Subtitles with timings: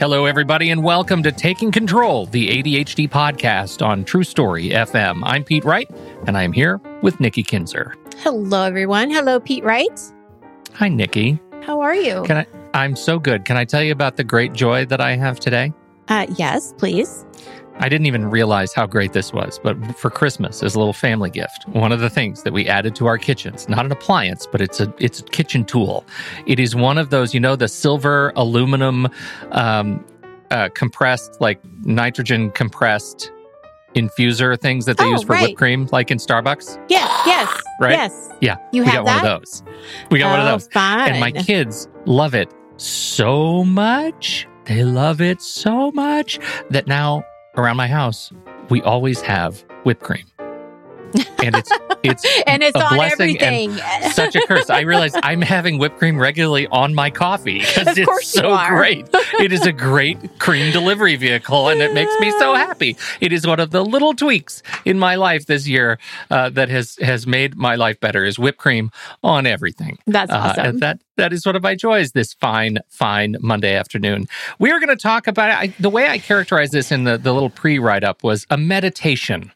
[0.00, 5.20] Hello, everybody, and welcome to Taking Control, the ADHD podcast on True Story FM.
[5.24, 5.90] I'm Pete Wright,
[6.26, 7.94] and I'm here with Nikki Kinzer.
[8.16, 9.10] Hello, everyone.
[9.10, 10.00] Hello, Pete Wright.
[10.72, 11.38] Hi, Nikki.
[11.64, 12.22] How are you?
[12.22, 12.46] Can I?
[12.72, 13.44] I'm so good.
[13.44, 15.70] Can I tell you about the great joy that I have today?
[16.08, 17.26] Uh, yes, please.
[17.80, 21.30] I didn't even realize how great this was, but for Christmas as a little family
[21.30, 24.60] gift, one of the things that we added to our kitchens, not an appliance, but
[24.60, 26.04] it's a it's a kitchen tool.
[26.46, 29.08] It is one of those, you know, the silver aluminum
[29.52, 30.04] um,
[30.50, 33.32] uh, compressed, like nitrogen compressed
[33.96, 35.42] infuser things that they Oh, use for right.
[35.48, 36.78] whipped cream, like in Starbucks.
[36.88, 37.92] Yes, yes, Right?
[37.92, 38.28] yes.
[38.40, 39.62] Yeah, You we have got one of those.
[40.10, 40.68] We got one Oh, of those.
[40.72, 41.10] Fine.
[41.12, 44.46] And my kids love it so much.
[44.66, 46.38] They love it so much
[46.70, 47.24] that now
[47.56, 48.32] around my house,
[48.68, 50.24] we always have whipped cream.
[51.42, 51.70] And it's
[52.02, 54.10] it's and it's a on blessing everything.
[54.12, 54.70] such a curse.
[54.70, 59.08] I realize I'm having whipped cream regularly on my coffee because it's so great.
[59.40, 62.96] It is a great cream delivery vehicle and it makes me so happy.
[63.20, 65.98] It is one of the little tweaks in my life this year
[66.30, 68.90] uh, that has has made my life better is whipped cream
[69.22, 69.98] on everything.
[70.06, 70.64] That's Uh, awesome.
[70.66, 74.26] and that that is one of my joys this fine, fine Monday afternoon.
[74.58, 77.32] We are going to talk about I, the way I characterize this in the, the
[77.34, 79.52] little pre write up was a meditation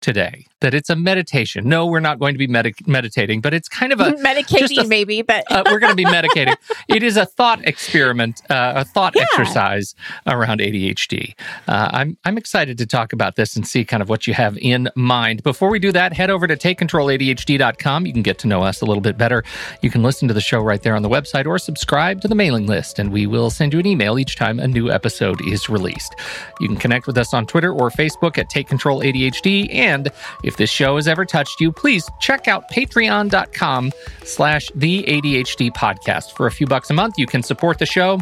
[0.00, 0.46] today.
[0.60, 1.68] That it's a meditation.
[1.68, 4.88] No, we're not going to be medi- meditating, but it's kind of a Medicating, a-
[4.88, 6.56] maybe, but uh, we're going to be medicating.
[6.88, 9.22] It is a thought experiment, uh, a thought Yeah.
[9.22, 9.94] exercise
[10.26, 11.34] around ADHD.
[11.68, 14.56] Uh, I'm I'm excited to talk about this and see kind of what you have
[14.58, 15.42] in mind.
[15.42, 18.06] Before we do that, head over to takecontroladhd.com.
[18.06, 19.44] You can get to know us a little bit better.
[19.82, 22.34] You can listen to the show right there on the website or subscribe to the
[22.34, 25.68] mailing list, and we will send you an email each time a new episode is
[25.68, 26.14] released.
[26.60, 29.72] You can connect with us on Twitter or Facebook at Take Control ADHD.
[29.74, 30.10] And
[30.48, 33.92] if this show has ever touched you, please check out patreon.com
[34.24, 36.32] slash the ADHD podcast.
[36.32, 38.18] For a few bucks a month, you can support the show.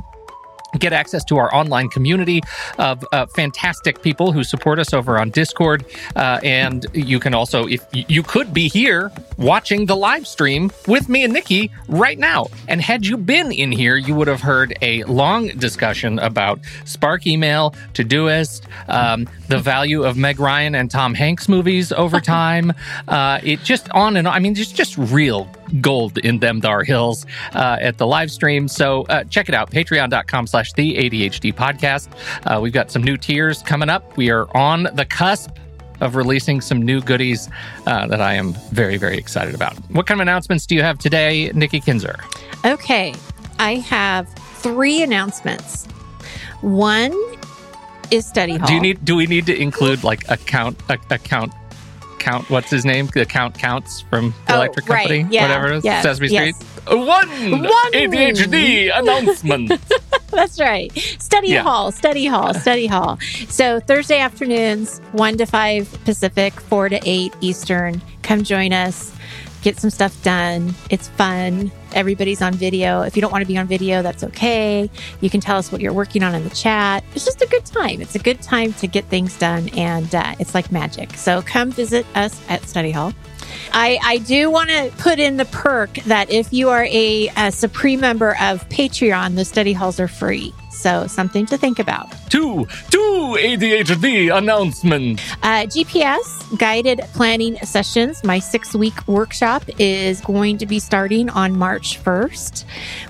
[0.79, 2.43] Get access to our online community
[2.79, 5.85] of uh, fantastic people who support us over on Discord.
[6.15, 11.09] Uh, and you can also, if you could be here watching the live stream with
[11.09, 12.47] me and Nikki right now.
[12.69, 17.27] And had you been in here, you would have heard a long discussion about Spark
[17.27, 22.73] Email, Todoist, um, the value of Meg Ryan and Tom Hanks movies over time.
[23.09, 24.35] uh, it just on and on.
[24.35, 25.51] I mean, there's just real
[25.81, 28.69] gold in them dar hills uh, at the live stream.
[28.69, 32.09] So uh, check it out, patreon.com slash the ADHD podcast.
[32.47, 34.17] Uh, we've got some new tiers coming up.
[34.17, 35.51] We are on the cusp
[36.01, 37.49] of releasing some new goodies
[37.87, 39.75] uh, that I am very, very excited about.
[39.91, 42.19] What kind of announcements do you have today, Nikki Kinzer?
[42.65, 43.15] okay.
[43.59, 45.87] I have three announcements.
[46.61, 47.15] One
[48.11, 48.67] is study hall.
[48.67, 49.05] Do you need?
[49.05, 51.53] Do we need to include like account a, account
[52.27, 52.51] count?
[52.51, 53.07] What's his name?
[53.15, 55.09] The count counts from the Oh, electric right.
[55.09, 55.43] company, Yeah.
[55.43, 56.03] whatever it is, Yes.
[56.03, 56.57] Sesame Yes.
[56.57, 56.99] Street.
[56.99, 57.07] One,
[57.63, 57.93] One.
[57.95, 59.73] ADHD announcement.
[60.31, 60.91] That's right.
[61.19, 61.63] Study Yeah.
[61.63, 63.19] hall, study hall, study hall.
[63.49, 68.03] So Thursday afternoons, 1 to 5 Pacific, 4 to 8 Eastern.
[68.23, 69.13] Come join us.
[69.67, 70.77] Get some stuff done.
[70.91, 71.73] It's fun.
[71.93, 73.03] Everybody's on video.
[73.03, 74.89] If you don't want to be on video, that's okay.
[75.21, 77.03] You can tell us what you're working on in the chat.
[77.17, 78.01] It's just a good time.
[78.01, 81.15] It's a good time to get things done, and uh, it's like magic.
[81.15, 83.13] So come visit us at Study Hall.
[83.73, 87.51] I, I do want to put in the perk that if you are a, a
[87.51, 90.55] Supreme member of Patreon, the study halls are free.
[90.71, 92.26] So something to think about.
[92.29, 95.23] Two, two ADHD announcements.
[95.43, 98.23] Uh, GPS guided planning sessions.
[98.25, 102.65] My six week workshop is going to be starting on March 1st.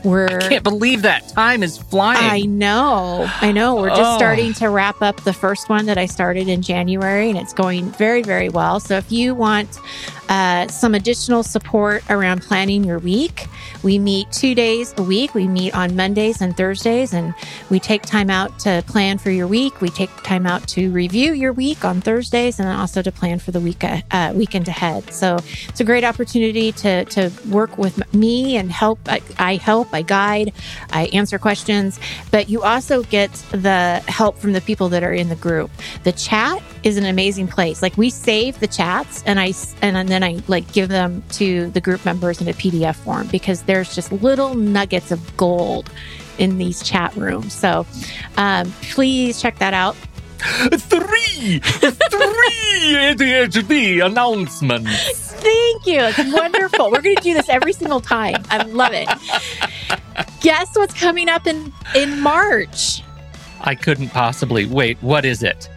[0.05, 2.31] We're Can't believe that time is flying.
[2.31, 3.29] I know.
[3.41, 3.77] I know.
[3.77, 4.17] We're just Oh.
[4.17, 7.91] starting to wrap up the first one that I started in January, and it's going
[7.93, 8.81] very, very well.
[8.81, 9.79] So, if you want
[10.29, 13.47] uh, some additional support around planning your week,
[13.85, 15.35] we meet two days a week.
[15.35, 17.33] We meet on Mondays and Thursdays, and
[17.71, 19.81] we take time out to plan for your week.
[19.81, 23.39] We take time out to review your week on Thursdays, and then also to plan
[23.39, 25.13] for the week uh, weekend ahead.
[25.13, 28.99] So, it's a great opportunity to to work with me and help.
[29.07, 29.95] I, I help.
[29.95, 30.53] I guide.
[30.91, 32.01] I answer questions,
[32.31, 35.71] but you also get the help from the people that are in the group.
[36.03, 37.83] The chat is an amazing place.
[37.83, 41.81] Like we save the chats and I and then I like give them to the
[41.81, 45.91] group members in a PDF form because there's just little nuggets of gold
[46.39, 47.53] in these chat rooms.
[47.53, 47.87] So
[48.37, 49.97] um, please check that out.
[50.37, 51.91] Three, three
[52.95, 55.33] ADHD announcements.
[55.33, 56.01] Thank you.
[56.01, 56.91] It's wonderful.
[56.91, 58.37] We're going to do this every single time.
[58.51, 59.09] I love it.
[60.41, 63.03] Guess what's coming up in in March?
[63.63, 64.99] I couldn't possibly wait.
[65.01, 65.69] What is it?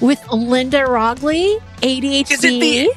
[0.00, 2.90] with Linda Roggli, ADHD Is it the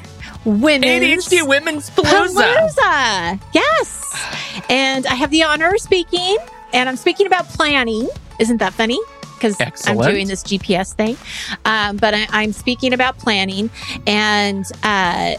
[0.44, 2.68] Women's ADHD Women's Palooza.
[2.68, 3.40] Palooza.
[3.54, 4.64] Yes.
[4.68, 6.36] And I have the honor of speaking,
[6.74, 8.08] and I'm speaking about planning.
[8.38, 8.98] Isn't that funny?
[9.34, 9.56] Because
[9.86, 11.16] I'm doing this GPS thing.
[11.64, 13.70] Um, but I, I'm speaking about planning.
[14.06, 15.34] And uh,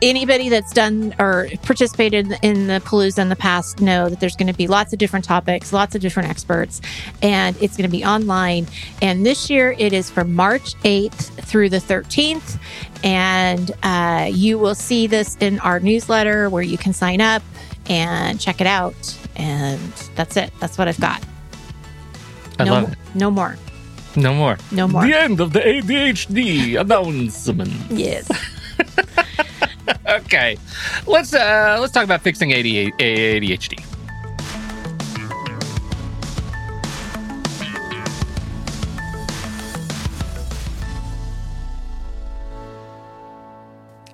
[0.00, 4.46] anybody that's done or participated in the Palooza in the past know that there's going
[4.46, 6.80] to be lots of different topics, lots of different experts,
[7.22, 8.66] and it's going to be online.
[9.02, 12.58] And this year it is from March 8th through the 13th.
[13.04, 17.42] And uh, you will see this in our newsletter where you can sign up
[17.88, 19.18] and check it out.
[19.38, 20.52] And that's it.
[20.60, 21.22] That's what I've got.
[22.58, 22.98] I no, love it.
[23.14, 23.56] no more.
[24.16, 24.58] No more.
[24.72, 25.06] No more.
[25.06, 27.72] The end of the ADHD announcement.
[27.90, 28.28] Yes.
[30.08, 30.56] Okay,
[31.06, 33.84] let's uh let's talk about fixing ADHD.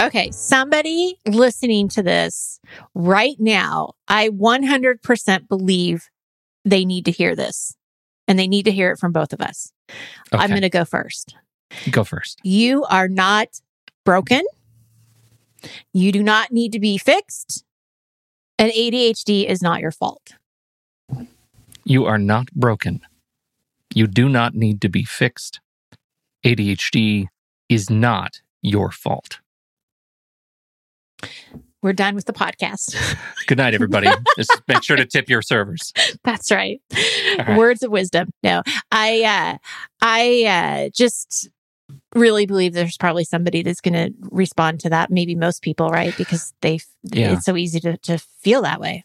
[0.00, 2.53] Okay, somebody listening to this
[2.94, 6.08] right now, I 100% believe
[6.64, 7.76] they need to hear this
[8.26, 9.72] and they need to hear it from both of us.
[10.32, 11.34] I'm going to go first.
[11.90, 12.40] go first.
[12.42, 13.60] You are not
[14.04, 14.42] broken.
[15.92, 17.64] You do not need to be fixed.
[18.58, 20.34] And ADHD is not your fault.
[21.84, 23.00] You are not broken.
[23.92, 25.60] You do not need to be fixed.
[26.44, 27.28] ADHD
[27.68, 29.40] is not your fault.
[31.84, 32.96] We're done with the podcast.
[33.46, 34.08] Good night, everybody.
[34.38, 35.92] Just make sure to tip your servers.
[36.24, 36.80] That's right.
[37.38, 37.58] right.
[37.58, 38.30] Words of wisdom.
[38.42, 39.58] No, I, uh,
[40.00, 41.50] I, uh, just
[42.14, 45.10] really believe there's probably somebody that's going to respond to that.
[45.10, 46.16] Maybe most people, right?
[46.16, 47.34] Because they, Yeah.
[47.34, 49.02] it's so easy to, to feel that way.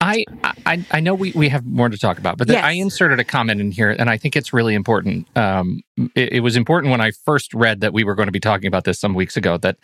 [0.00, 0.24] I,
[0.64, 2.62] I I know we, we have more to talk about, but Yes.
[2.64, 5.26] I inserted a comment in here, and I think it's really important.
[5.36, 5.82] Um,
[6.14, 8.68] it, it was important when I first read that we were going to be talking
[8.68, 9.76] about this some weeks ago that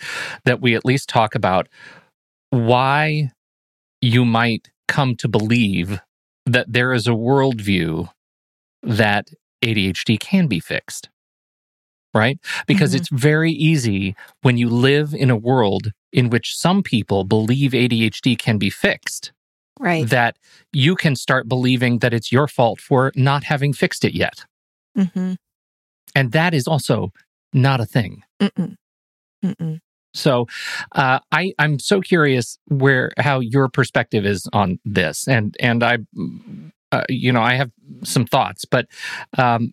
[0.44, 1.69] that we at least talk about
[2.50, 3.32] why
[4.00, 6.00] you might come to believe
[6.46, 8.08] that there is a worldview
[8.82, 9.31] that
[9.64, 11.08] ADHD can be fixed,
[12.12, 12.38] right?
[12.69, 12.99] Because Mhm.
[12.99, 18.37] it's very easy when you live in a world in which some people believe ADHD
[18.38, 19.32] can be fixed
[19.85, 20.09] Right.
[20.09, 20.39] that
[20.73, 24.47] you can start believing that it's your fault for not having fixed it yet.
[24.97, 25.35] Mm-hmm.
[26.15, 27.13] And that is also
[27.53, 28.23] not a thing.
[28.41, 28.77] Mm-mm.
[29.45, 29.81] Mm-mm.
[30.15, 30.47] So
[30.93, 35.99] uh, I, I'm so curious where how your perspective is on this, and and I,
[36.93, 37.71] uh, you know, I have
[38.05, 38.87] some thoughts, but
[39.37, 39.73] um,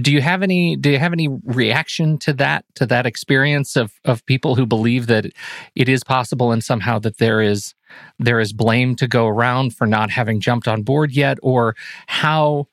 [0.00, 3.92] do you have any do you have any reaction to that to that experience of
[4.04, 5.26] of people who believe that
[5.74, 7.74] it is possible and somehow that there is
[8.18, 11.74] there is blame to go around for not having jumped on board yet, or
[12.08, 12.66] how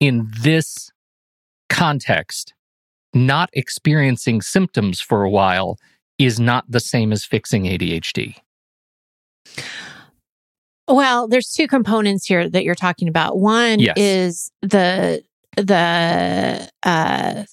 [0.00, 0.90] in this
[1.68, 2.54] context
[3.12, 5.78] not experiencing symptoms for a while
[6.18, 8.36] is not the same as fixing ADHD.
[10.88, 13.38] Well, there's two components here that you're talking about.
[13.38, 13.94] One Yes.
[13.96, 15.22] is the
[15.56, 17.44] the uh,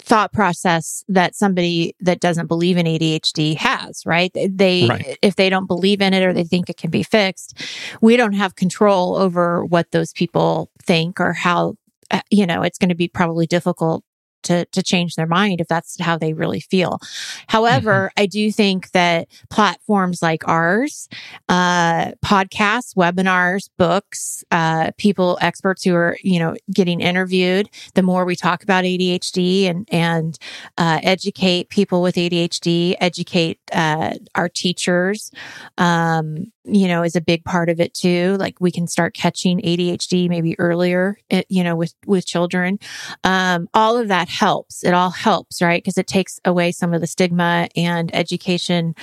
[0.00, 4.32] thought process that somebody that doesn't believe in ADHD has, right?
[4.34, 5.18] They Right.
[5.22, 7.54] if they don't believe in it or they think it can be fixed,
[8.00, 11.74] we don't have control over what those people think or how
[12.10, 14.02] uh, you know, it's going to be probably difficult
[14.44, 17.00] to to change their mind if that's how they really feel.
[17.48, 21.08] However, I do think that platforms like ours,
[21.48, 28.24] uh, podcasts, webinars, books, uh, people, experts who are, you know, getting interviewed, the more
[28.24, 30.38] we talk about ADHD and, and,
[30.76, 35.30] uh, educate people with ADHD, educate, uh, our teachers,
[35.78, 38.36] um, you know, is a big part of it too.
[38.38, 42.78] Like we can start catching ADHD maybe earlier, eh, you know, with, with children.
[43.24, 44.84] Um, all of that helps.
[44.84, 45.82] It all helps, right?
[45.82, 48.94] Because it takes away some of the stigma and education.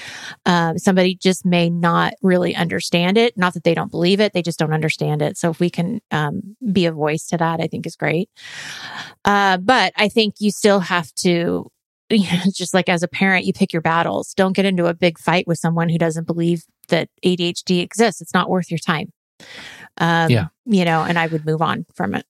[0.45, 3.37] Um, somebody just may not really understand it.
[3.37, 5.37] Not that they don't believe it, they just don't understand it.
[5.37, 8.29] So if we can um, be a voice to that, I think is great.
[9.25, 11.69] Uh, but I think you still have to.
[12.11, 14.35] You know, just like as a parent, you pick your battles.
[14.35, 18.21] Don't get into a big fight with someone who doesn't believe that ADHD exists.
[18.21, 19.11] It's not worth your time.
[19.97, 20.47] Um, Yeah.
[20.65, 22.27] You know, and I would move on from it.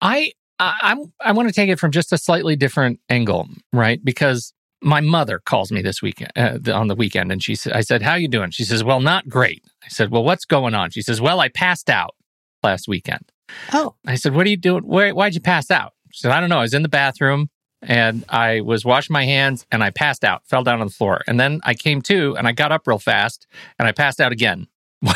[0.00, 4.02] I I, I'm I want to take it from just a slightly different angle, right?
[4.04, 7.80] Because my mother calls me this weekend uh, on the weekend, and she said, "I
[7.80, 10.90] said, how you doing?" She says, "Well, not great." I said, "Well, what's going on?"
[10.90, 12.14] She says, "Well, I passed out
[12.62, 13.32] last weekend."
[13.72, 14.84] Oh, I said, "What are you doing?
[14.84, 16.58] Where, why'd you pass out?" She said, "I don't know.
[16.58, 17.48] I was in the bathroom
[17.82, 21.22] and I was washing my hands and I passed out, fell down on the floor,
[21.26, 23.46] and then I came to and I got up real fast
[23.78, 24.68] and I passed out again."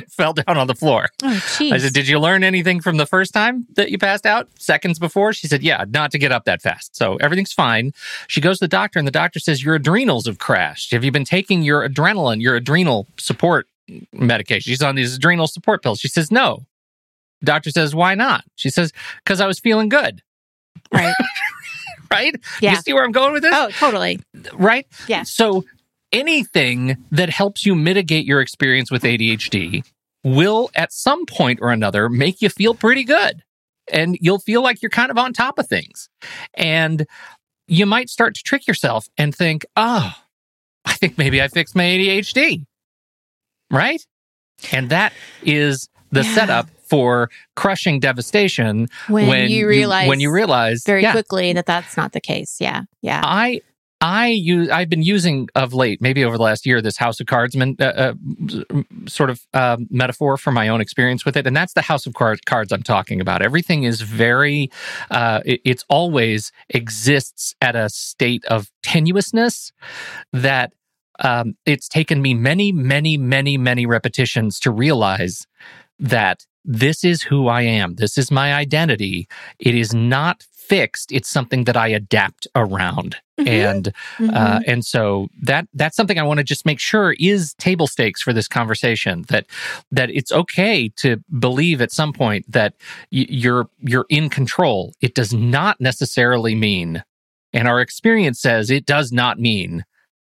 [0.10, 1.08] fell down on the floor.
[1.22, 1.40] oh.
[1.60, 4.98] I said, Did you learn anything from the first time that you passed out seconds
[4.98, 5.32] before?
[5.32, 6.96] She said, Yeah, not to get up that fast.
[6.96, 7.92] So everything's fine.
[8.28, 10.92] She goes to the doctor, and the doctor says, Your adrenals have crashed.
[10.92, 13.66] Have you been taking your adrenaline, your adrenal support
[14.12, 14.70] medication?
[14.70, 16.00] She's on these adrenal support pills.
[16.00, 16.66] She says, No.
[17.44, 18.44] Doctor says, Why not?
[18.56, 18.92] She says,
[19.24, 20.22] Because I was feeling good.
[20.92, 21.14] Right.
[22.10, 22.34] right?
[22.60, 22.72] Yeah.
[22.72, 23.52] You see where I'm going with this?
[23.54, 24.20] oh, totally.
[24.54, 24.86] Right?
[25.08, 25.22] Yeah.
[25.24, 25.64] So
[26.12, 29.84] anything that helps you mitigate your experience with ADHD
[30.24, 33.42] will at some point or another make you feel pretty good.
[33.92, 36.08] And you'll feel like you're kind of on top of things.
[36.54, 37.06] And
[37.68, 40.12] you might start to trick yourself and think, oh,
[40.84, 42.64] I think maybe I fixed my ADHD.
[43.70, 44.04] Right?
[44.72, 46.34] And that is the Yeah.
[46.34, 51.96] setup for crushing devastation When, you realize when you realize very yeah, quickly that that's
[51.96, 52.56] not the case.
[52.60, 52.82] Yeah.
[53.02, 53.20] Yeah.
[53.24, 53.60] I
[54.00, 57.26] I use I've been using of late, maybe over the last year, this House of
[57.26, 58.14] Cards uh, uh,
[59.06, 62.12] sort of uh, metaphor for my own experience with it, and that's the House of
[62.12, 63.42] Cards, cards I'm talking about.
[63.42, 64.70] Everything is very,
[65.10, 69.72] uh, it, it's always exists at a state of tenuousness
[70.32, 70.72] that
[71.20, 75.46] um, it's taken me many, many, many, many repetitions to realize
[75.98, 77.94] that this is who I am.
[77.94, 79.28] This is my identity.
[79.58, 81.12] It is not fixed.
[81.12, 83.16] It's something that I adapt around.
[83.38, 83.46] Mhm.
[83.48, 84.34] And Mhm.
[84.34, 88.20] uh, and so that that's something I want to just make sure is table stakes
[88.20, 89.24] for this conversation.
[89.28, 89.46] That
[89.92, 92.74] that it's okay to believe at some point that
[93.12, 94.92] y- you're you're in control.
[95.00, 97.04] It does not necessarily mean,
[97.52, 99.84] and our experience says it does not mean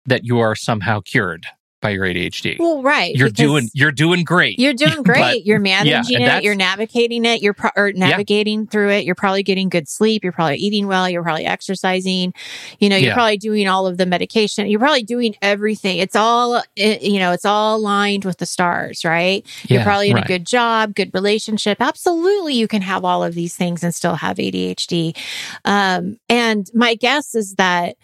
[0.07, 1.47] that you are somehow cured
[1.81, 2.59] by your ADHD.
[2.59, 3.15] well, right.
[3.15, 4.59] you're doing you're doing great.
[4.59, 5.21] You're doing great.
[5.21, 6.45] But- you're managing and it.
[6.45, 7.41] You're navigating it.
[7.43, 9.05] You're pro- or navigating through it.
[9.05, 10.23] You're probably getting good sleep.
[10.23, 11.09] You're probably eating well.
[11.09, 12.35] You're probably exercising.
[12.79, 13.15] You know, you're Yeah.
[13.15, 14.69] probably doing all of the medication.
[14.69, 15.99] You're probably doing everything.
[15.99, 19.47] It's all, you know, it's all aligned with the stars, right?
[19.65, 20.25] You're probably in right.
[20.25, 21.81] a good job, good relationship.
[21.81, 25.17] Absolutely, you can have all of these things and still have ADHD.
[25.65, 27.97] Um, and my guess is that,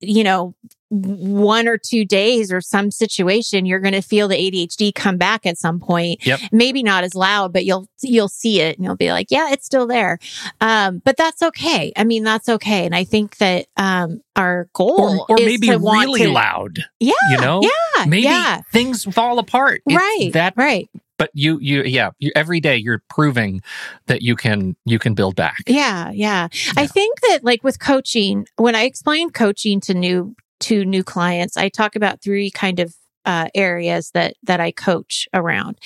[0.00, 0.54] you know,
[0.92, 5.46] one or two days or some situation, you're going to feel the ADHD come back
[5.46, 6.26] at some point.
[6.26, 6.40] Yep.
[6.50, 9.64] Maybe not as loud, but you'll you'll see it and you'll be like, yeah, it's
[9.64, 10.18] still there.
[10.60, 11.92] Um, but that's okay.
[11.96, 12.86] I mean, that's okay.
[12.86, 16.80] And I think that um, our goal or, or is maybe really to- loud.
[16.98, 18.62] Yeah, You know, yeah, maybe yeah.
[18.72, 19.82] things fall apart.
[19.86, 20.90] It's right, That right.
[21.20, 23.60] But you you yeah you, every day you're proving
[24.06, 26.48] that you can you can build back Yeah, yeah.
[26.76, 31.56] I think that like with coaching, when I explain coaching to new to new clients,
[31.58, 35.78] I talk about three kind of uh, areas that that I coach around,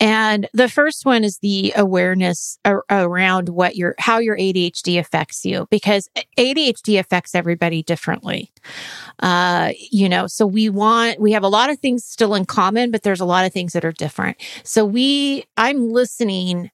[0.00, 5.44] and the first one is the awareness ar- around what your how your ADHD affects
[5.44, 6.08] you because
[6.38, 8.50] ADHD affects everybody differently.
[9.20, 12.90] Uh, you know, so we want we have a lot of things still in common,
[12.90, 14.36] but there's a lot of things that are different.
[14.64, 16.70] So we, I'm listening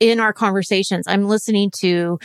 [0.00, 2.18] in our conversations, I'm listening to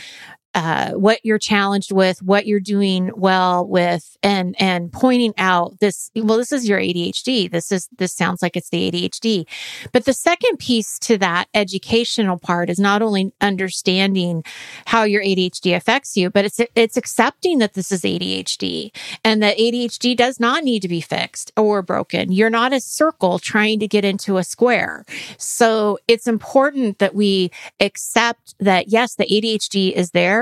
[0.54, 6.10] uh, what you're challenged with, what you're doing well with, and and pointing out this.
[6.14, 7.50] Well, this is your ADHD.
[7.50, 9.46] This is this sounds like it's the ADHD.
[9.92, 14.44] But the second piece to that educational part is not only understanding
[14.86, 18.94] how your ADHD affects you, but it's it's accepting that this is ADHD
[19.24, 22.30] and that ADHD does not need to be fixed or broken.
[22.30, 25.06] You're not a circle trying to get into a square.
[25.38, 30.41] So it's important that we accept that yes, the ADHD is there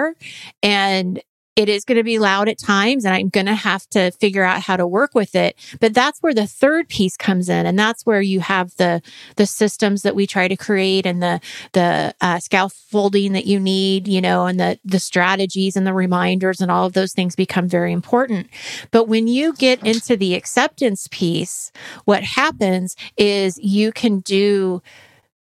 [0.62, 1.20] and
[1.60, 4.44] it is going to be loud at times and I'm going to have to figure
[4.44, 5.56] out how to work with it.
[5.78, 7.66] But that's where the third piece comes in.
[7.66, 9.02] And that's where you have the,
[9.36, 11.40] the systems that we try to create and the,
[11.72, 16.60] the uh, scaffolding that you need, you know, and the, the strategies and the reminders
[16.60, 18.46] and all of those things become very important.
[18.90, 21.72] But when you get into the acceptance piece,
[22.04, 24.82] what happens is you can do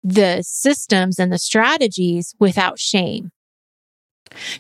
[0.03, 3.33] the systems and the strategies without shame.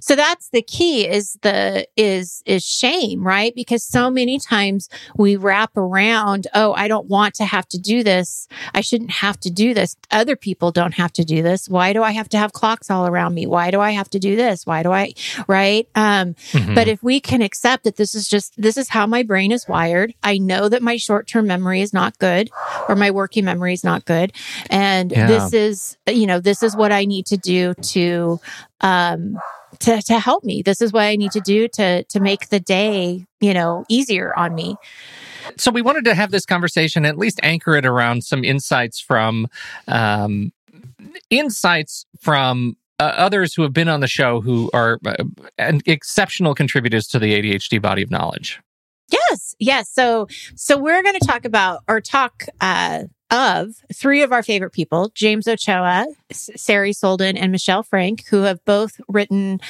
[0.00, 3.54] So that's the key is the is is shame, right?
[3.54, 8.02] Because so many times we wrap around, oh, I don't want to have to do
[8.02, 8.48] this.
[8.74, 9.96] I shouldn't have to do this.
[10.10, 11.68] Other people don't have to do this.
[11.68, 13.46] Why do I have to have clocks all around me?
[13.46, 14.66] Why do I have to do this?
[14.66, 15.12] Why do I
[15.46, 15.88] right?
[15.94, 16.74] Um Mhm.
[16.74, 19.66] but if we can accept that this is just, this is how my brain is
[19.68, 20.14] wired.
[20.22, 22.50] I know that my short term memory is not good
[22.88, 24.32] or my working memory is not good.
[24.70, 25.26] And Yeah.
[25.26, 28.40] this is, you know, this is what I need to do to,
[28.80, 29.36] um,
[29.80, 30.62] to, to help me.
[30.62, 34.36] This is what I need to do to, to make the day, you know, easier
[34.36, 34.76] on me.
[35.56, 39.46] so we wanted to have this conversation at least anchor it around some insights from
[39.88, 40.52] um,
[41.30, 45.14] insights from uh, others who have been on the show who are uh,
[45.84, 48.60] exceptional contributors to the adhd body of knowledge
[49.10, 49.90] Yes, yes.
[49.90, 54.72] So, so we're going to talk about or talk uh, of three of our favorite
[54.72, 59.60] people: James Ochoa, Sari Solden, and Michelle Frank, who have both written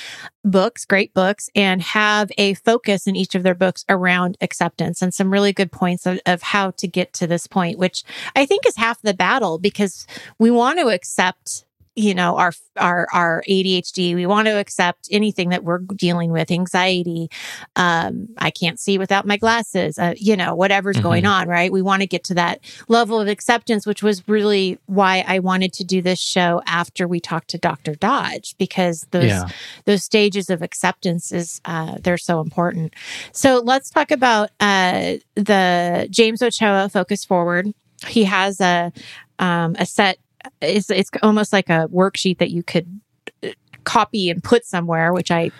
[0.44, 5.12] books, great books, and have a focus in each of their books around acceptance and
[5.12, 8.66] some really good points of, of how to get to this point, which I think
[8.66, 10.06] is half the battle because
[10.38, 11.64] we want to accept
[11.96, 14.14] you know our our our ADHD.
[14.14, 17.30] We want to accept anything that we're dealing with, anxiety.
[17.74, 19.98] Um, I can't see without my glasses.
[19.98, 21.02] Uh, you know, whatever's mm-hmm.
[21.02, 21.72] going on, right?
[21.72, 25.72] We want to get to that level of acceptance, which was really why I wanted
[25.74, 27.94] to do this show after we talked to Dr.
[27.94, 29.48] Dodge because those yeah.
[29.86, 32.94] those stages of acceptance is uh, they're so important.
[33.32, 37.72] So let's talk about uh, the James Ochoa Focus Forward.
[38.06, 38.92] He has a
[39.38, 40.18] um, a set
[40.60, 43.00] it's it's almost like a worksheet that you could
[43.42, 43.48] uh,
[43.84, 45.50] copy and put somewhere, which I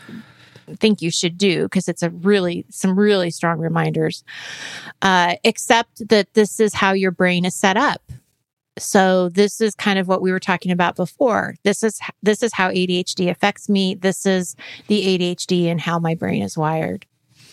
[0.80, 4.24] think you should do because it's a really some really strong reminders.
[5.02, 8.02] Uh, except that this is how your brain is set up.
[8.78, 11.54] So this is kind of what we were talking about before.
[11.62, 13.94] This is this is how ADHD affects me.
[13.94, 14.54] This is
[14.88, 17.06] the ADHD and how my brain is wired.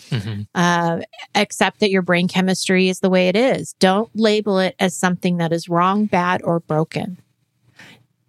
[0.09, 0.41] Mm-hmm.
[0.53, 0.99] Uh,
[1.33, 3.73] accept that your brain chemistry is the way it is.
[3.79, 7.17] Don't label it as something that is wrong, bad, or broken.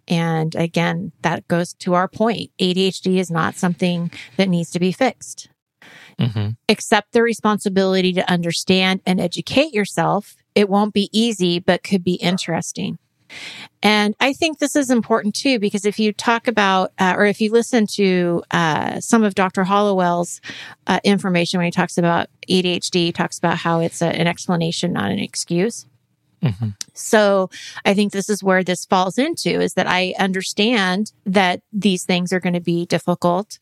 [0.07, 2.51] And again, that goes to our point.
[2.59, 5.49] ADHD is not something that needs to be fixed.
[6.19, 6.51] Mm-hmm.
[6.69, 10.35] Accept the responsibility to understand and educate yourself.
[10.53, 12.97] It won't be easy, but could be interesting.
[13.81, 17.41] And I think this is important too, because if you talk about, uh, or if
[17.41, 19.63] you listen to uh, some of Dr.
[19.63, 20.41] Hallowell's
[20.87, 24.93] uh, information when he talks about ADHD, he talks about how it's a, an explanation,
[24.93, 25.85] not an excuse.
[26.43, 26.69] Mm-hmm.
[26.93, 27.49] So
[27.83, 32.31] I think this is where this falls into is that I understand that these things
[32.31, 33.59] are going to be difficult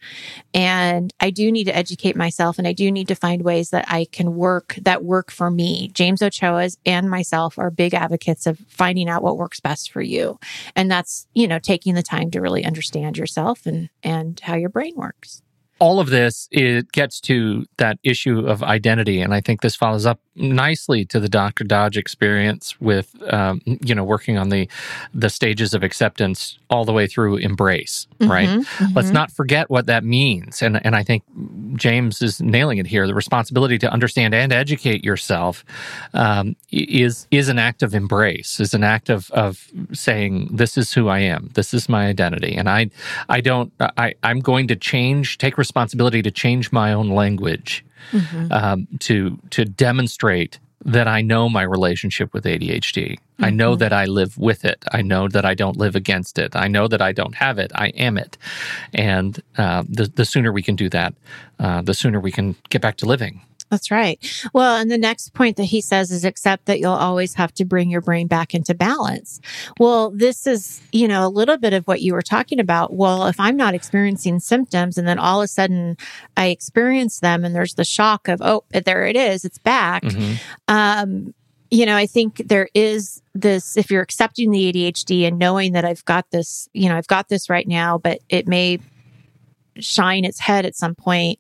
[0.54, 3.86] and I do need to educate myself and I do need to find ways that
[3.88, 5.90] I can work that work for me.
[5.94, 10.40] James Ochoa's and myself are big advocates of finding out what works best for you.
[10.76, 14.70] And that's, you know, taking the time to really understand yourself and, and how your
[14.70, 15.42] brain works
[15.80, 20.06] all of this it gets to that issue of identity and i think this follows
[20.06, 24.68] up nicely to the dr dodge experience with um, you know working on the
[25.14, 28.50] the stages of acceptance all the way through embrace mm-hmm, right?
[28.50, 28.94] mm-hmm.
[28.96, 30.62] let's not forget what that means.
[30.62, 31.24] And and i think
[31.76, 33.08] james is nailing it here.
[33.08, 35.64] The responsibility to understand and educate yourself
[36.14, 40.94] um, is is an act of embrace is an act of of saying this is
[40.94, 41.50] who i am.
[41.54, 42.56] This is my identity.
[42.56, 42.90] And i
[43.30, 48.52] i don't i i'm going to change take responsibility to change my own language mm-hmm.
[48.52, 53.14] um, to to demonstrate that I know my relationship with ADHD.
[53.14, 53.46] Mm-hmm.
[53.46, 53.80] I know mm-hmm.
[53.80, 54.84] that I live with it.
[54.92, 56.56] I know that I don't live against it.
[56.56, 57.72] I know that I don't have it.
[57.74, 58.38] I am it.
[58.94, 61.14] And uh, the the sooner we can do that,
[61.60, 63.42] uh, the sooner we can get back to living.
[63.70, 64.20] That's right.
[64.54, 67.66] Well, and the next point that he says is accept that you'll always have to
[67.66, 69.42] bring your brain back into balance.
[69.80, 72.94] Well, this is, you know, a little bit of what you were talking about.
[72.94, 75.98] Well, if I'm not experiencing symptoms and then all of a sudden
[76.38, 80.04] I experience them and there's the shock of, oh, there it is, it's back.
[80.04, 80.34] Mm-hmm.
[80.68, 81.34] Um,
[81.72, 85.84] you know, I think there is this, if you're accepting the ADHD and knowing that
[85.84, 88.78] I've got this, you know, I've got this right now, but it may
[89.80, 91.40] shine its head at some point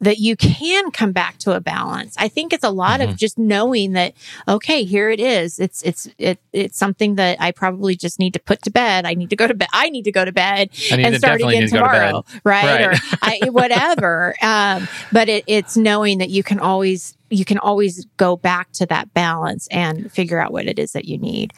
[0.00, 2.14] that you can come back to a balance.
[2.18, 3.12] I think it's a lot mm-hmm.
[3.12, 4.14] of just knowing that
[4.46, 5.58] okay, here it is.
[5.58, 9.06] It's it's it, it's something that I probably just need to put to bed.
[9.06, 9.68] I need to go to bed.
[9.72, 12.64] I need to go to bed and start again tomorrow, to right?
[12.64, 12.86] right?
[12.86, 14.34] Or I, whatever.
[14.42, 18.86] Um, but it, it's knowing that you can always you can always go back to
[18.86, 21.52] that balance and figure out what it is that you need.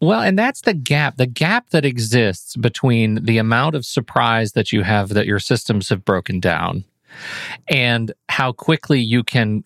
[0.00, 4.72] Well, and that's the gap, the gap that exists between the amount of surprise that
[4.72, 6.84] you have that your systems have broken down
[7.68, 9.64] and how quickly you can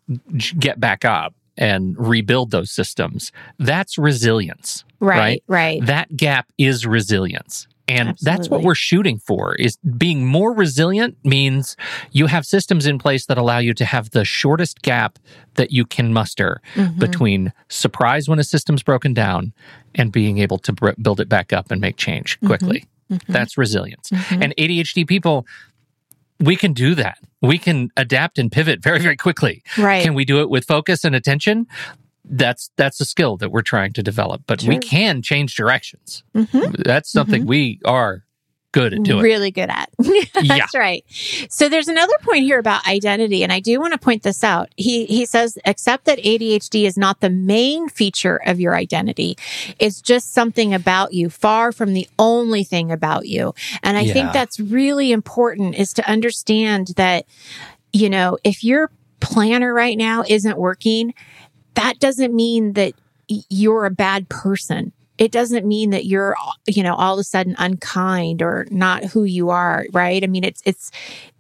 [0.58, 3.32] get back up and rebuild those systems.
[3.58, 4.84] That's resilience.
[5.00, 5.42] Right, right.
[5.48, 5.86] right.
[5.86, 7.66] That gap is resilience.
[7.88, 8.36] And Absolutely.
[8.36, 11.76] that's what we're shooting for is being more resilient means
[12.10, 15.20] you have systems in place that allow you to have the shortest gap
[15.54, 16.98] that you can muster mm-hmm.
[16.98, 19.52] between surprise when a system's broken down
[19.94, 22.48] and being able to build it back up and make change mm-hmm.
[22.48, 22.84] quickly.
[23.10, 23.32] Mm-hmm.
[23.32, 24.10] That's resilience.
[24.10, 24.42] Mm-hmm.
[24.42, 25.46] And ADHD people,
[26.40, 27.18] we can do that.
[27.42, 29.62] We can adapt and pivot very, very quickly.
[29.78, 30.02] Right.
[30.02, 31.66] Can we do it with focus and attention?
[32.24, 34.42] That's that's a skill that we're trying to develop.
[34.46, 34.70] But sure.
[34.70, 36.24] we can change directions.
[36.34, 36.82] Mm-hmm.
[36.84, 37.48] That's something mm-hmm.
[37.48, 38.25] we are
[38.76, 39.22] good at doing.
[39.22, 39.90] Really good at.
[39.98, 40.66] That's yeah.
[40.74, 41.04] right.
[41.48, 44.68] So there's another point here about identity, and I do want to point this out.
[44.76, 49.36] He he says, accept that ADHD is not the main feature of your identity.
[49.78, 53.54] It's just something about you, far from the only thing about you.
[53.82, 54.12] And I yeah.
[54.12, 57.24] think that's really important is to understand that,
[57.92, 61.14] you know, if your planner right now isn't working,
[61.74, 62.92] that doesn't mean that
[63.28, 67.54] you're a bad person it doesn't mean that you're, you know, all of a sudden
[67.58, 70.22] unkind or not who you are, right?
[70.22, 70.90] I mean, it's, it's,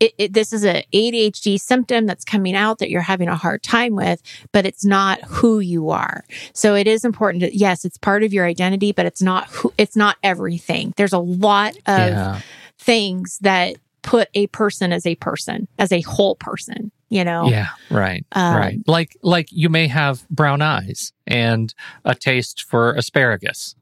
[0.00, 3.62] it, it, this is a ADHD symptom that's coming out that you're having a hard
[3.62, 6.24] time with, but it's not who you are.
[6.52, 9.72] So it is important to, yes, it's part of your identity, but it's not who,
[9.76, 10.94] it's not everything.
[10.96, 12.40] There's a lot of yeah.
[12.78, 17.48] things that put a person as a person, as a whole person, you know?
[17.48, 18.24] Yeah, right.
[18.32, 18.78] Um, right.
[18.86, 21.72] Like like you may have brown eyes and
[22.04, 23.74] a taste for asparagus.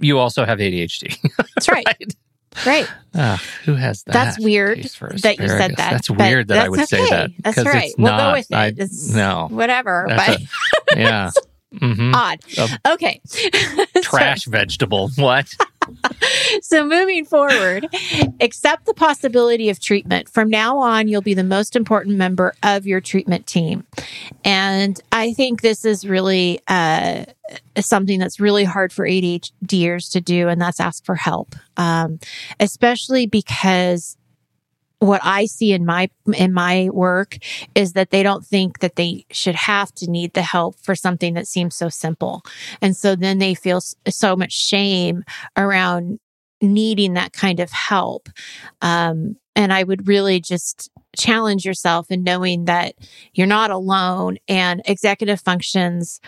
[0.00, 1.16] You also have ADHD.
[1.54, 1.86] That's right.
[1.86, 2.14] right?
[2.66, 2.88] Right.
[3.14, 4.12] Uh, who has that?
[4.12, 5.90] That's weird that you said that.
[5.90, 6.86] That's weird that I would okay.
[6.86, 7.30] say that.
[7.38, 7.92] That's right.
[7.96, 8.54] We'll not, go with it.
[8.54, 9.48] I, it's no.
[9.50, 10.06] Whatever.
[10.08, 11.30] But a, yeah.
[11.72, 12.14] Mm-hmm.
[12.14, 12.40] Odd.
[12.86, 13.20] okay.
[14.02, 15.08] Trash vegetable.
[15.16, 15.48] What?
[16.62, 17.88] so moving forward,
[18.40, 20.28] accept the possibility of treatment.
[20.28, 23.86] From now on, you'll be the most important member of your treatment team.
[24.44, 27.24] And I think this is really uh,
[27.78, 31.54] something that's really hard for ADHDers to do, and that's ask for help.
[31.76, 32.18] Um,
[32.60, 34.16] especially because
[35.02, 37.38] what I see in my in my work
[37.74, 41.34] is that they don't think that they should have to need the help for something
[41.34, 42.42] that seems so simple.
[42.80, 45.24] And so then they feel so much shame
[45.56, 46.20] around
[46.60, 48.28] needing that kind of help.
[48.80, 50.88] Um, and I would really just
[51.18, 52.94] challenge yourself in knowing that
[53.34, 56.20] you're not alone and executive functions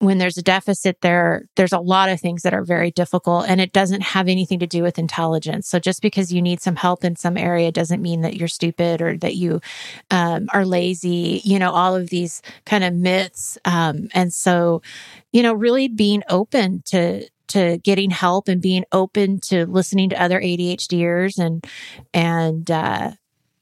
[0.00, 3.60] when there's a deficit there there's a lot of things that are very difficult and
[3.60, 5.68] it doesn't have anything to do with intelligence.
[5.68, 9.02] So just because you need some help in some area doesn't mean that you're stupid
[9.02, 9.60] or that you
[10.10, 13.58] um, are lazy you know all of these kind of myths.
[13.64, 14.82] Um, and so
[15.32, 20.22] you know really being open to to getting help and being open to listening to
[20.22, 21.66] other ADHDers and
[22.14, 23.10] and uh,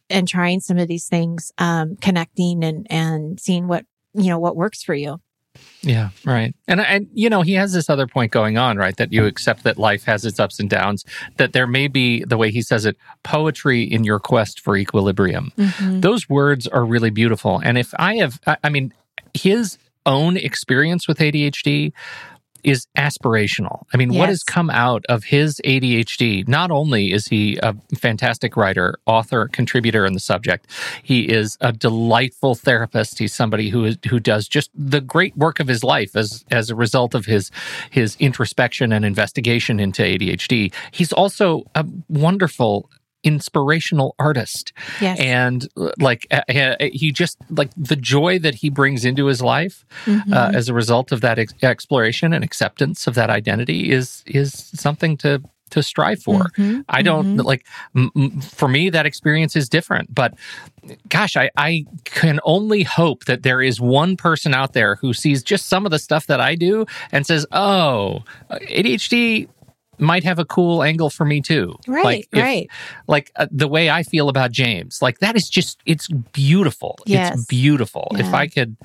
[0.09, 4.57] and trying some of these things um, connecting and and seeing what you know what
[4.57, 5.21] works for you
[5.83, 6.55] yeah, right.
[6.67, 8.97] And and you know, he has this other point going on, right?
[8.97, 11.05] That you accept that life has its ups and downs,
[11.37, 15.53] that there may be the way he says it, poetry in your quest for equilibrium.
[15.57, 16.01] Mm-hmm.
[16.01, 17.61] Those words are really beautiful.
[17.63, 18.93] And if I have I mean,
[19.35, 21.93] his own experience with ADHD
[22.65, 23.85] is aspirational.
[23.93, 24.19] I mean, yes.
[24.19, 26.47] what has come out of his ADHD?
[26.49, 30.67] Not only is he a fantastic writer, author, contributor in the subject,
[31.03, 33.19] he is a delightful therapist.
[33.19, 36.71] He's somebody who is who does just the great work of his life as as
[36.71, 37.51] a result of his
[37.91, 40.73] his introspection and investigation into ADHD.
[40.91, 42.91] He's also a wonderful
[43.25, 44.73] inspirational artist.
[45.01, 45.19] Yes.
[45.19, 49.85] And like uh, uh, he just like the joy that he brings into his life
[50.05, 50.33] mm-hmm.
[50.33, 54.53] uh, as a result of that ex- exploration and acceptance of that identity is is
[54.75, 56.45] something to to strive for.
[56.57, 56.81] Mm-hmm.
[56.89, 57.47] I don't mm-hmm.
[57.47, 60.35] like m- for me that experience is different, but
[61.09, 65.43] gosh, I I can only hope that there is one person out there who sees
[65.43, 69.49] just some of the stuff that I do and says, "Oh, ADHD
[69.99, 71.77] might have a cool angle for me too.
[71.87, 72.69] Right, like if, right.
[73.07, 76.97] Like uh, the way I feel about James, like that is just it's beautiful.
[77.07, 77.35] Yes.
[77.35, 78.09] It's beautiful.
[78.13, 78.21] Yeah.
[78.21, 78.77] If I could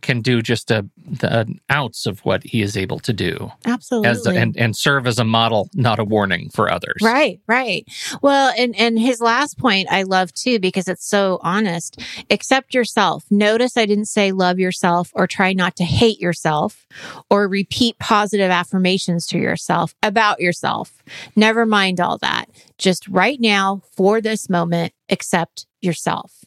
[0.00, 0.88] can do just a
[1.22, 5.18] an ounce of what he is able to do, absolutely, a, and and serve as
[5.18, 7.00] a model, not a warning for others.
[7.02, 7.86] Right, right.
[8.22, 12.00] Well, and and his last point I love too because it's so honest.
[12.30, 13.24] Accept yourself.
[13.30, 16.86] Notice I didn't say love yourself or try not to hate yourself
[17.30, 21.02] or repeat positive affirmations to yourself about yourself yourself.
[21.34, 22.46] Never mind all that.
[22.78, 26.44] Just right now, for this moment, accept yourself.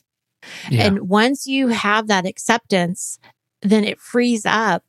[0.70, 0.86] Yeah.
[0.86, 3.20] And once you have that acceptance,
[3.62, 4.84] then it frees up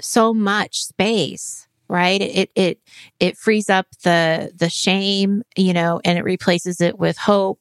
[0.00, 2.78] so much space right it it
[3.18, 7.60] it frees up the the shame you know and it replaces it with hope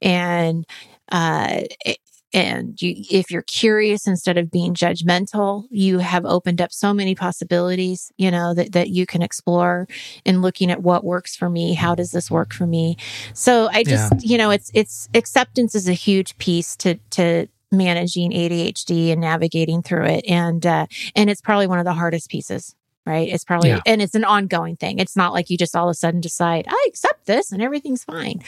[0.00, 0.64] and
[1.10, 1.98] uh it,
[2.36, 7.14] and you, if you're curious instead of being judgmental, you have opened up so many
[7.14, 9.88] possibilities, you know, that, that you can explore
[10.26, 11.72] in looking at what works for me.
[11.72, 12.98] How does this work for me?
[13.32, 14.20] So I just, yeah.
[14.20, 19.82] you know, it's, it's acceptance is a huge piece to, to, managing ADHD and navigating
[19.82, 23.28] through it and uh and it's probably one of the hardest pieces right?
[23.28, 23.80] It's probably, yeah.
[23.86, 24.98] and it's an ongoing thing.
[24.98, 28.04] It's not like you just all of a sudden decide, I accept this and everything's
[28.04, 28.42] fine.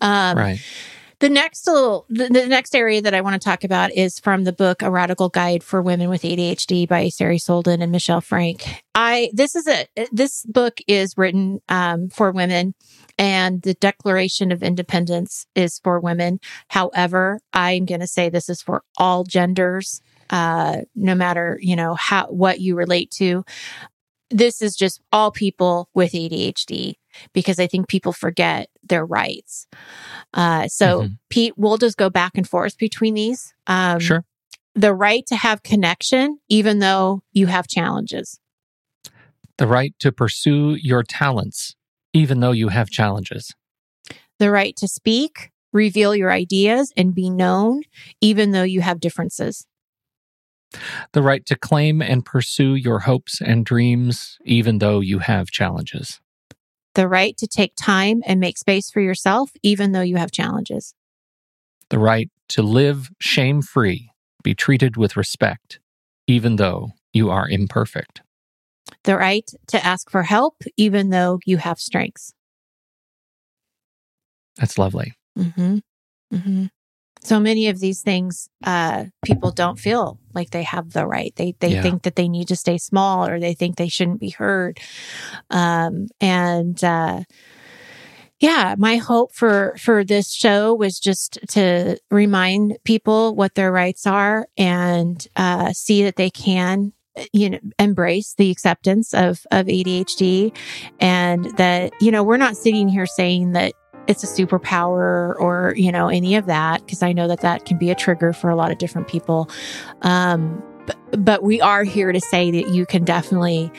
[0.00, 0.60] Um, right.
[1.18, 4.44] The next little, the, the, next area that I want to talk about is from
[4.44, 8.82] the book A Radical Guide for Women with ADHD by Sari Solden and Michelle Frank.
[8.94, 12.74] I this is a this book is written um, for women,
[13.18, 16.38] and the Declaration of Independence is for women.
[16.68, 21.94] However, I'm going to say this is for all genders, uh, no matter you know
[21.94, 23.42] how what you relate to.
[24.28, 26.96] This is just all people with ADHD
[27.32, 29.66] because I think people forget their rights.
[30.34, 31.14] Uh, so, mm-hmm.
[31.30, 33.54] Pete, we'll just go back and forth between these.
[33.66, 34.24] Um, sure.
[34.74, 38.38] The right to have connection, even though you have challenges.
[39.58, 41.74] The right to pursue your talents,
[42.12, 43.54] even though you have challenges.
[44.38, 47.82] The right to speak, reveal your ideas, and be known,
[48.20, 49.66] even though you have differences.
[51.12, 56.20] The right to claim and pursue your hopes and dreams, even though you have challenges.
[56.96, 60.94] The right to take time and make space for yourself, even though you have challenges.
[61.90, 65.78] The right to live shame free, be treated with respect,
[66.26, 68.22] even though you are imperfect.
[69.02, 72.32] The right to ask for help, even though you have strengths.
[74.56, 75.12] That's lovely.
[75.38, 75.76] Mm-hmm.
[76.32, 76.64] Mm-hmm.
[77.26, 81.34] So many of these things, uh, people don't feel like they have the right.
[81.34, 81.82] They they Yeah.
[81.82, 84.78] think that they need to stay small, or they think they shouldn't be heard.
[85.50, 87.22] Um, and uh,
[88.38, 94.06] yeah, my hope for for this show was just to remind people what their rights
[94.06, 96.92] are and uh, see that they can
[97.32, 100.52] you know embrace the acceptance of of ADHD
[101.00, 103.72] and that you know we're not sitting here saying that
[104.08, 107.78] it's a superpower or you know any of that because I know that that can
[107.78, 109.50] be a trigger for a lot of different people.
[110.02, 110.62] Um
[111.10, 113.72] but, we are here to say that you can definitely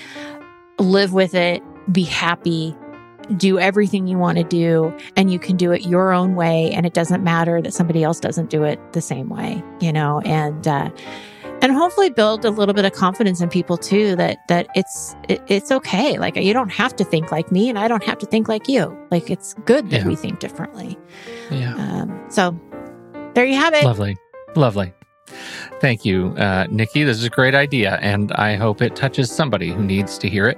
[0.77, 2.75] live with it be happy
[3.35, 6.85] do everything you want to do and you can do it your own way and
[6.85, 10.67] it doesn't matter that somebody else doesn't do it the same way you know and
[10.67, 10.89] uh
[11.67, 15.41] and hopefully build a little bit of confidence in people too that that it's it,
[15.47, 18.25] it's okay like you don't have to think like me and i don't have to
[18.25, 20.07] think like you like it's good that Yeah.
[20.07, 20.97] we think differently
[21.51, 21.75] Yeah.
[21.75, 22.59] um so
[23.33, 24.15] there you have it Lovely.
[24.55, 24.93] Lovely.
[25.81, 27.03] Thank you, uh, Nikki.
[27.03, 30.47] This is a great idea, and I hope it touches somebody who needs to hear
[30.47, 30.57] it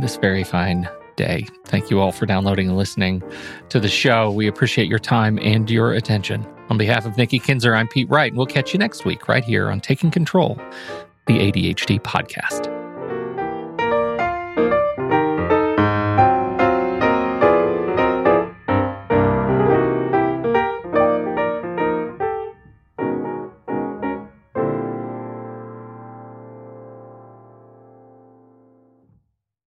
[0.00, 1.46] this very fine day.
[1.66, 3.22] Thank you all for downloading and listening
[3.68, 4.30] to the show.
[4.32, 6.44] We appreciate your time and your attention.
[6.70, 9.44] On behalf of Nikki Kinzer, I'm Pete Wright, and we'll catch you next week right
[9.44, 10.60] here on Taking Control,
[11.26, 12.77] the ADHD podcast.